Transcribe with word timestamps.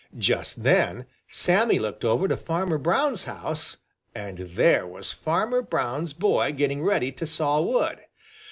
Just 0.17 0.63
then 0.63 1.05
Sammy 1.27 1.77
looked 1.77 2.03
over 2.03 2.27
to 2.27 2.35
Farmer 2.35 2.79
Brown's 2.79 3.25
house, 3.25 3.77
and 4.15 4.39
there 4.39 4.87
was 4.87 5.11
Farmer 5.11 5.61
Brown's 5.61 6.11
boy 6.13 6.53
getting 6.53 6.81
ready 6.83 7.11
to 7.11 7.27
saw 7.27 7.61
wood. 7.61 7.99